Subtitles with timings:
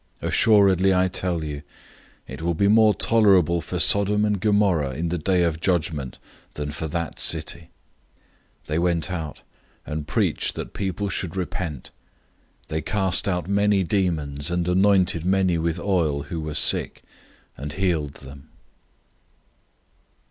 [0.19, 1.61] Assuredly, I tell you,
[2.27, 6.17] it will be more tolerable for Sodom and Gomorrah in the day of judgment
[6.55, 7.69] than for that city!"
[8.65, 9.43] 006:012 They went out
[9.85, 11.91] and preached that people should repent.
[12.63, 17.03] 006:013 They cast out many demons, and anointed many with oil who were sick,
[17.55, 18.49] and healed them.